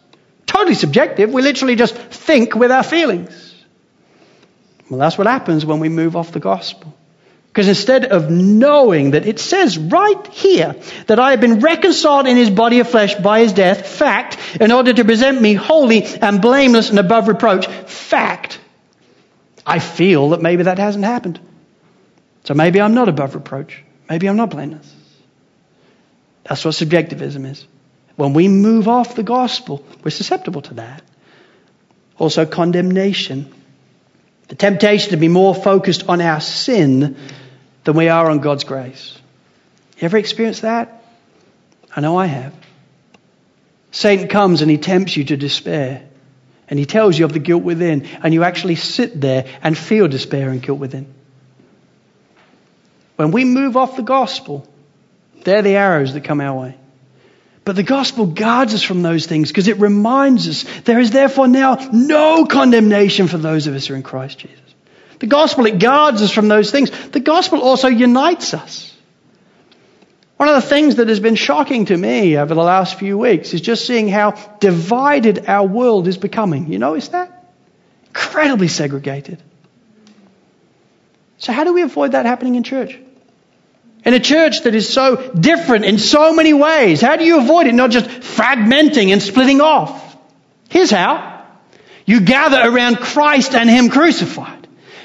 [0.46, 1.32] Totally subjective.
[1.32, 3.54] We literally just think with our feelings.
[4.90, 6.92] Well, that's what happens when we move off the gospel.
[7.46, 10.74] Because instead of knowing that it says right here
[11.06, 14.72] that I have been reconciled in his body of flesh by his death, fact, in
[14.72, 18.58] order to present me holy and blameless and above reproach, fact,
[19.64, 21.38] I feel that maybe that hasn't happened.
[22.46, 23.82] So maybe I'm not above reproach.
[24.08, 24.94] Maybe I'm not blameless.
[26.44, 27.66] That's what subjectivism is.
[28.14, 31.02] When we move off the gospel, we're susceptible to that.
[32.18, 33.52] Also, condemnation.
[34.46, 37.16] The temptation to be more focused on our sin
[37.82, 39.18] than we are on God's grace.
[39.98, 41.02] You ever experienced that?
[41.96, 42.54] I know I have.
[43.90, 46.06] Satan comes and he tempts you to despair.
[46.68, 48.06] And he tells you of the guilt within.
[48.22, 51.12] And you actually sit there and feel despair and guilt within.
[53.16, 54.66] When we move off the gospel,
[55.42, 56.76] they're the arrows that come our way.
[57.64, 61.48] But the gospel guards us from those things because it reminds us there is therefore
[61.48, 64.60] now no condemnation for those of us who are in Christ Jesus.
[65.18, 66.90] The gospel, it guards us from those things.
[67.08, 68.92] The gospel also unites us.
[70.36, 73.54] One of the things that has been shocking to me over the last few weeks
[73.54, 76.70] is just seeing how divided our world is becoming.
[76.70, 77.52] You notice that?
[78.08, 79.42] Incredibly segregated.
[81.38, 82.98] So, how do we avoid that happening in church?
[84.06, 87.66] In a church that is so different in so many ways, how do you avoid
[87.66, 90.16] it not just fragmenting and splitting off?
[90.68, 91.44] Here's how.
[92.04, 94.55] You gather around Christ and Him crucified.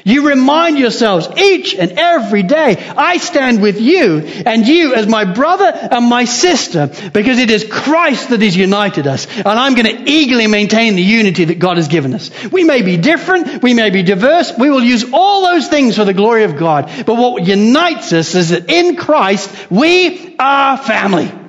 [0.03, 5.25] You remind yourselves each and every day, I stand with you and you as my
[5.25, 9.97] brother and my sister because it is Christ that has united us and I'm going
[9.97, 12.31] to eagerly maintain the unity that God has given us.
[12.51, 16.05] We may be different, we may be diverse, we will use all those things for
[16.05, 16.91] the glory of God.
[17.05, 21.40] But what unites us is that in Christ we are family.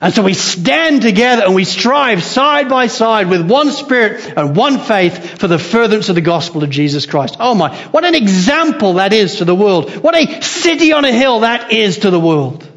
[0.00, 4.54] And so we stand together and we strive side by side with one spirit and
[4.54, 7.36] one faith for the furtherance of the gospel of Jesus Christ.
[7.40, 9.90] Oh my, what an example that is to the world.
[10.02, 12.68] What a city on a hill that is to the world.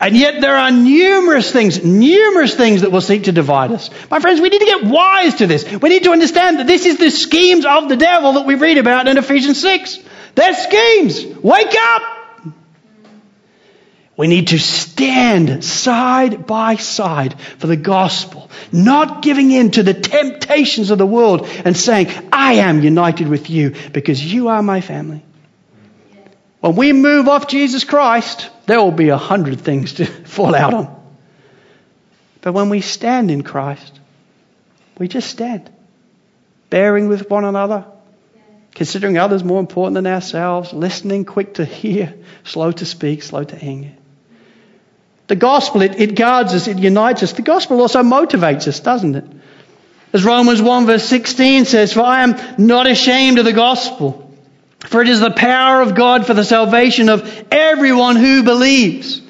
[0.00, 3.90] And yet there are numerous things, numerous things that will seek to divide us.
[4.10, 5.70] My friends, we need to get wise to this.
[5.70, 8.78] We need to understand that this is the schemes of the devil that we read
[8.78, 9.98] about in Ephesians 6.
[10.36, 11.26] They're schemes.
[11.42, 12.17] Wake up!
[14.18, 19.94] We need to stand side by side for the gospel, not giving in to the
[19.94, 24.80] temptations of the world and saying, I am united with you because you are my
[24.80, 25.22] family.
[26.58, 30.04] When we move off Jesus Christ, there will be a hundred things to
[30.34, 31.12] fall out on.
[32.40, 34.00] But when we stand in Christ,
[34.98, 35.70] we just stand,
[36.70, 37.86] bearing with one another,
[38.74, 43.56] considering others more important than ourselves, listening, quick to hear, slow to speak, slow to
[43.64, 43.92] anger.
[45.28, 47.32] The gospel, it, it guards us, it unites us.
[47.32, 49.24] The gospel also motivates us, doesn't it?
[50.12, 54.34] As Romans 1 verse 16 says, For I am not ashamed of the gospel,
[54.80, 59.20] for it is the power of God for the salvation of everyone who believes.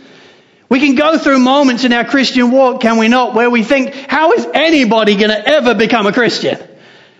[0.68, 3.92] We can go through moments in our Christian walk, can we not, where we think,
[3.92, 6.59] how is anybody going to ever become a Christian?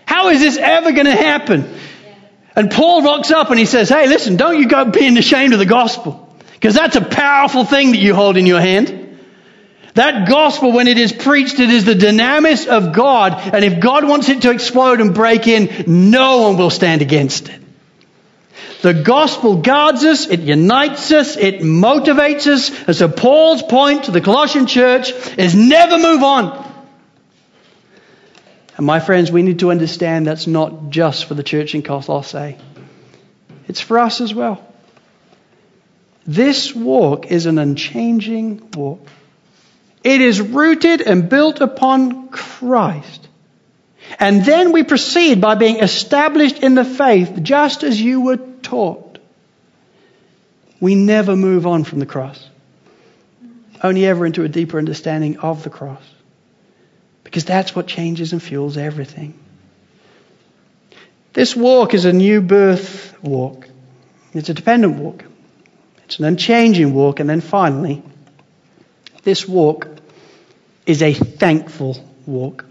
[0.05, 1.77] How is this ever going to happen?
[2.55, 5.59] And Paul rocks up and he says, hey, listen, don't you go being ashamed of
[5.59, 6.28] the gospel.
[6.59, 9.17] Because that's a powerful thing that you hold in your hand.
[9.93, 13.33] That gospel, when it is preached, it is the dynamis of God.
[13.53, 17.47] And if God wants it to explode and break in, no one will stand against
[17.47, 17.61] it.
[18.81, 22.71] The gospel guards us, it unites us, it motivates us.
[22.87, 26.65] And so Paul's point to the Colossian church is never move on.
[28.77, 32.57] And my friends, we need to understand that's not just for the church in Colossae.
[33.67, 34.68] It's for us as well.
[36.29, 39.01] This walk is an unchanging walk.
[40.03, 43.27] It is rooted and built upon Christ.
[44.19, 49.17] And then we proceed by being established in the faith just as you were taught.
[50.79, 52.47] We never move on from the cross.
[53.81, 56.03] Only ever into a deeper understanding of the cross.
[57.23, 59.33] Because that's what changes and fuels everything.
[61.33, 63.67] This walk is a new birth walk.
[64.33, 65.25] It's a dependent walk.
[66.09, 67.19] It's an unchanging walk.
[67.19, 68.01] And then finally,
[69.21, 69.87] this walk
[70.87, 72.65] is a thankful walk.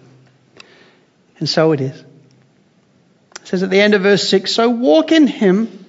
[1.39, 2.01] And so it is.
[2.01, 5.87] It says at the end of verse 6 So walk in Him,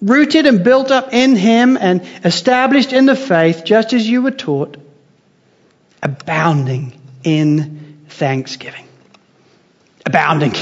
[0.00, 4.30] rooted and built up in Him, and established in the faith, just as you were
[4.30, 4.76] taught,
[6.00, 8.86] abounding in thanksgiving.
[10.06, 10.54] Abounding.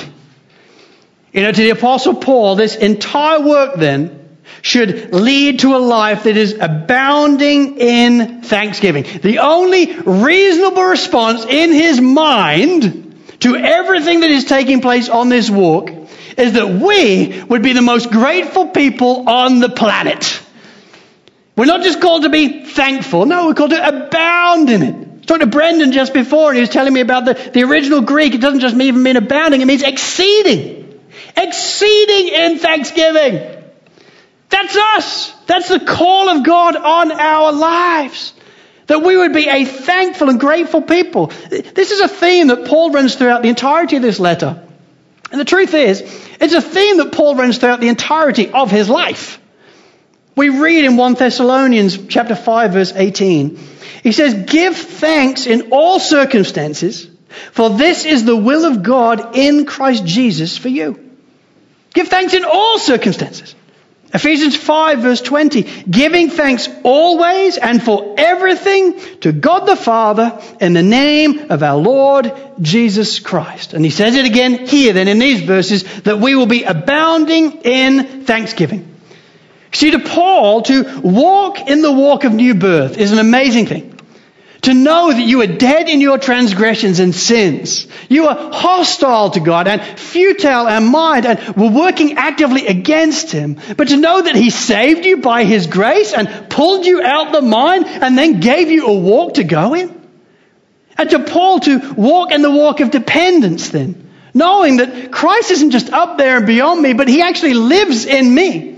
[1.34, 4.19] You know, to the Apostle Paul, this entire work then
[4.62, 9.04] should lead to a life that is abounding in thanksgiving.
[9.22, 13.06] The only reasonable response in his mind
[13.40, 15.90] to everything that is taking place on this walk
[16.36, 20.42] is that we would be the most grateful people on the planet.
[21.56, 23.26] We're not just called to be thankful.
[23.26, 24.94] No, we're called to abound in it.
[24.94, 28.00] I talking to Brendan just before and he was telling me about the, the original
[28.00, 28.34] Greek.
[28.34, 31.00] It doesn't just even mean abounding, it means exceeding.
[31.36, 33.59] Exceeding in thanksgiving.
[34.50, 35.32] That's us.
[35.46, 38.34] That's the call of God on our lives.
[38.88, 41.28] That we would be a thankful and grateful people.
[41.48, 44.62] This is a theme that Paul runs throughout the entirety of this letter.
[45.30, 46.00] And the truth is,
[46.40, 49.40] it's a theme that Paul runs throughout the entirety of his life.
[50.36, 53.58] We read in 1 Thessalonians chapter 5 verse 18.
[54.02, 57.08] He says, give thanks in all circumstances,
[57.52, 61.10] for this is the will of God in Christ Jesus for you.
[61.92, 63.54] Give thanks in all circumstances.
[64.12, 70.72] Ephesians 5 verse 20, giving thanks always and for everything to God the Father in
[70.72, 73.72] the name of our Lord Jesus Christ.
[73.72, 77.60] And he says it again here then in these verses that we will be abounding
[77.62, 78.86] in thanksgiving.
[79.72, 83.89] See, to Paul, to walk in the walk of new birth is an amazing thing.
[84.62, 87.86] To know that you are dead in your transgressions and sins.
[88.10, 93.58] You are hostile to God and futile in mind and were working actively against Him.
[93.76, 97.40] But to know that He saved you by His grace and pulled you out the
[97.40, 99.98] mine and then gave you a walk to go in.
[100.98, 104.10] And to Paul to walk in the walk of dependence then.
[104.34, 108.34] Knowing that Christ isn't just up there and beyond me, but He actually lives in
[108.34, 108.69] me.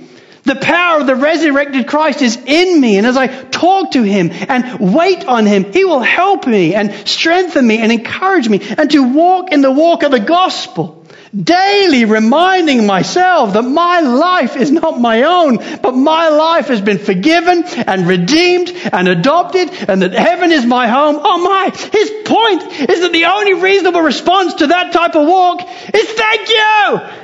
[0.44, 2.98] The power of the resurrected Christ is in me.
[2.98, 6.92] And as I talk to Him and wait on Him, He will help me and
[7.08, 10.98] strengthen me and encourage me and to walk in the walk of the gospel.
[11.34, 16.98] Daily reminding myself that my life is not my own, but my life has been
[16.98, 21.18] forgiven and redeemed and adopted and that heaven is my home.
[21.22, 25.62] Oh my, his point is that the only reasonable response to that type of walk
[25.94, 27.21] is thank you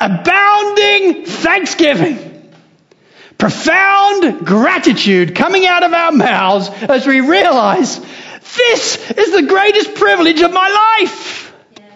[0.00, 2.26] abounding thanksgiving.
[3.38, 10.40] Profound gratitude coming out of our mouths as we realize this is the greatest privilege
[10.42, 11.54] of my life.
[11.76, 11.92] Yes.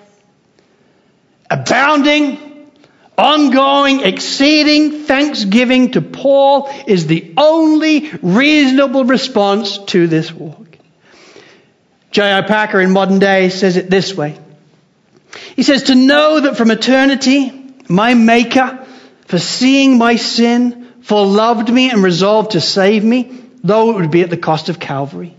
[1.51, 2.71] Abounding,
[3.19, 10.79] ongoing, exceeding thanksgiving to Paul is the only reasonable response to this walk.
[12.11, 12.43] J.I.
[12.43, 14.39] Packer in modern day says it this way.
[15.57, 18.87] He says, to know that from eternity my Maker,
[19.27, 24.11] for seeing my sin, for loved me and resolved to save me, though it would
[24.11, 25.37] be at the cost of Calvary.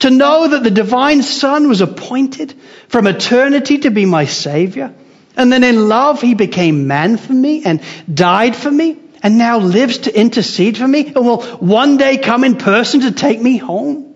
[0.00, 2.54] To know that the divine Son was appointed
[2.88, 4.94] from eternity to be my Savior,
[5.36, 9.58] and then in love he became man for me and died for me, and now
[9.58, 13.58] lives to intercede for me, and will one day come in person to take me
[13.58, 14.14] home.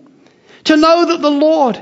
[0.65, 1.79] To know that the Lord,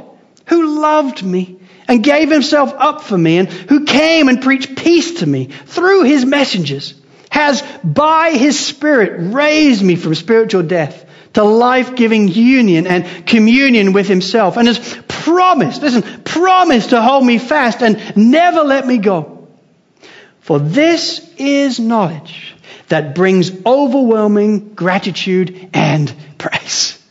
[0.48, 5.20] who loved me, and gave himself up for me and who came and preached peace
[5.20, 6.94] to me through his messengers
[7.30, 14.08] has by his spirit raised me from spiritual death to life-giving union and communion with
[14.08, 19.48] himself and has promised, listen, promised to hold me fast and never let me go.
[20.42, 22.56] For this is knowledge
[22.90, 27.02] that brings overwhelming gratitude and praise.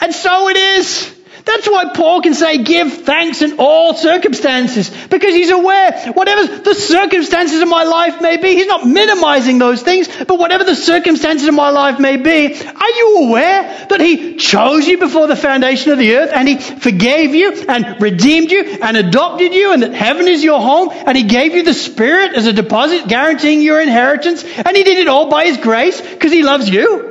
[0.00, 1.13] And so it is.
[1.44, 6.74] That's why Paul can say, give thanks in all circumstances, because he's aware, whatever the
[6.74, 11.46] circumstances of my life may be, he's not minimizing those things, but whatever the circumstances
[11.46, 15.92] of my life may be, are you aware that he chose you before the foundation
[15.92, 19.92] of the earth, and he forgave you, and redeemed you, and adopted you, and that
[19.92, 23.82] heaven is your home, and he gave you the Spirit as a deposit guaranteeing your
[23.82, 27.10] inheritance, and he did it all by his grace, because he loves you?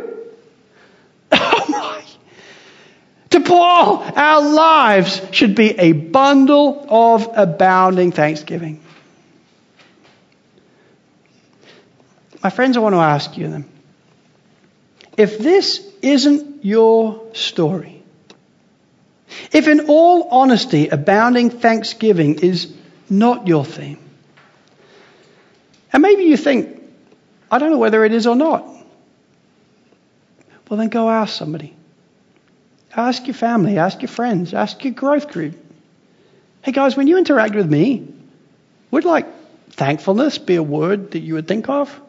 [1.36, 2.03] Oh my
[3.34, 8.82] to Paul, our lives should be a bundle of abounding thanksgiving.
[12.44, 13.70] My friends, I want to ask you then
[15.18, 18.04] if this isn't your story,
[19.52, 22.74] if in all honesty, abounding thanksgiving is
[23.10, 24.00] not your theme,
[25.92, 26.82] and maybe you think,
[27.50, 28.66] I don't know whether it is or not,
[30.70, 31.76] well, then go ask somebody.
[32.96, 35.56] Ask your family, ask your friends, ask your growth group.
[36.62, 38.08] Hey guys, when you interact with me,
[38.91, 39.26] would like
[39.72, 42.00] thankfulness be a word that you would think of?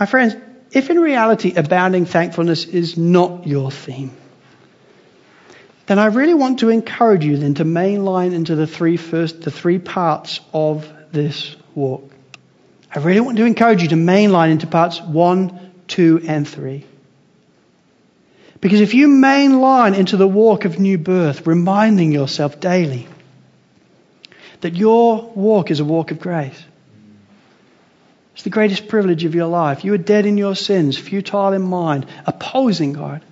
[0.00, 0.34] My friends,
[0.72, 4.16] if in reality abounding thankfulness is not your theme,
[5.86, 9.50] then I really want to encourage you then to mainline into the three first, the
[9.50, 12.10] three parts of this walk.
[12.94, 16.84] I really want to encourage you to mainline into parts one, two, and three.
[18.60, 23.06] Because if you mainline into the walk of new birth, reminding yourself daily
[24.60, 26.60] that your walk is a walk of grace,
[28.34, 29.84] it's the greatest privilege of your life.
[29.84, 33.22] You were dead in your sins, futile in mind, opposing God.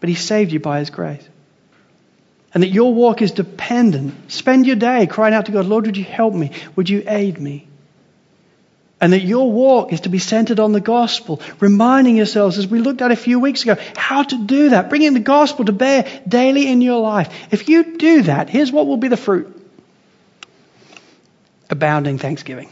[0.00, 1.26] But He saved you by His grace.
[2.54, 4.32] And that your walk is dependent.
[4.32, 6.52] Spend your day crying out to God, Lord, would you help me?
[6.76, 7.67] Would you aid me?
[9.00, 12.80] And that your walk is to be centered on the gospel, reminding yourselves, as we
[12.80, 16.22] looked at a few weeks ago, how to do that, bringing the gospel to bear
[16.26, 17.32] daily in your life.
[17.52, 19.54] If you do that, here's what will be the fruit
[21.70, 22.70] abounding thanksgiving.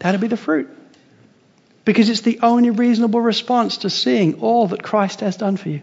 [0.00, 0.68] That'll be the fruit.
[1.84, 5.82] Because it's the only reasonable response to seeing all that Christ has done for you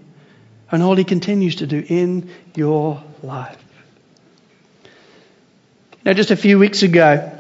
[0.71, 3.57] and all he continues to do in your life.
[6.03, 7.36] Now, just a few weeks ago,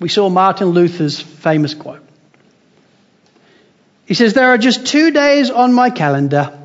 [0.00, 2.02] we saw Martin Luther's famous quote.
[4.06, 6.58] He says, There are just two days on my calendar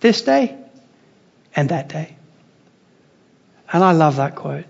[0.00, 0.56] this day
[1.54, 2.16] and that day.
[3.72, 4.64] And I love that quote.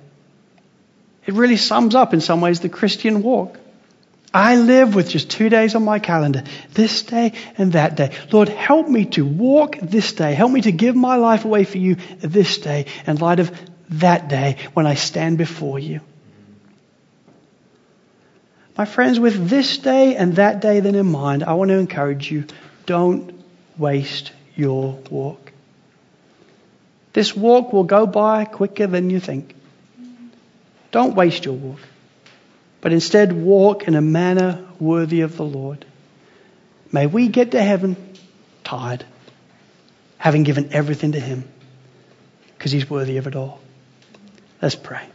[1.27, 3.59] It really sums up, in some ways, the Christian walk.
[4.35, 6.43] I live with just two days on my calendar,
[6.73, 8.13] this day and that day.
[8.33, 10.33] Lord, help me to walk this day.
[10.33, 13.53] Help me to give my life away for you this day in light of
[13.91, 16.01] that day when I stand before you.
[18.83, 22.33] My friends, with this day and that day then in mind, I want to encourage
[22.33, 22.47] you
[22.85, 23.33] don't
[23.79, 25.53] waste your walk.
[27.13, 29.55] This walk will go by quicker than you think.
[30.91, 31.79] Don't waste your walk,
[32.81, 35.85] but instead walk in a manner worthy of the Lord.
[36.91, 37.95] May we get to heaven
[38.65, 39.05] tired,
[40.19, 41.45] having given everything to Him,
[42.59, 43.61] because He's worthy of it all.
[44.61, 45.07] Let's pray.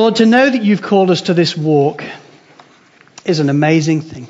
[0.00, 2.02] Lord, to know that you've called us to this walk
[3.26, 4.28] is an amazing thing.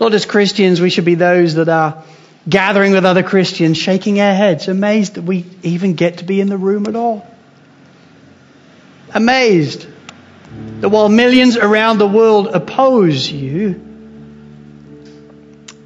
[0.00, 2.02] Lord, as Christians, we should be those that are
[2.48, 6.48] gathering with other Christians, shaking our heads, amazed that we even get to be in
[6.48, 7.32] the room at all.
[9.14, 9.86] Amazed
[10.80, 13.80] that while millions around the world oppose you,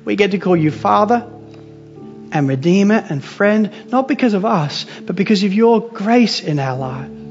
[0.07, 1.31] we get to call you Father
[2.33, 6.79] and Redeemer and friend, not because of us, but because of your grace in our
[6.79, 7.22] lives.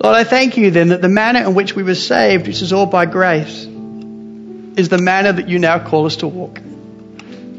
[0.00, 2.72] Lord, I thank you then that the manner in which we were saved, which is
[2.72, 6.60] all by grace, is the manner that you now call us to walk.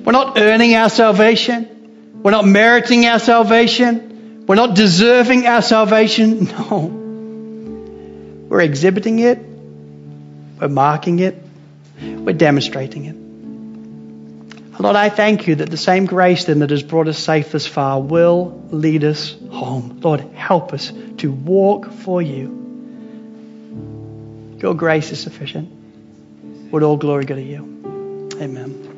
[0.05, 2.21] We're not earning our salvation.
[2.23, 4.45] We're not meriting our salvation.
[4.47, 6.47] We're not deserving our salvation.
[6.69, 6.95] No.
[8.49, 9.37] We're exhibiting it.
[10.59, 11.35] We're marking it.
[12.01, 13.18] We're demonstrating it.
[14.79, 17.67] Lord, I thank you that the same grace then that has brought us safe this
[17.67, 19.99] far will lead us home.
[20.01, 22.55] Lord, help us to walk for you.
[24.61, 25.69] Your grace is sufficient.
[26.71, 28.31] Would all glory go to you.
[28.41, 28.88] Amen.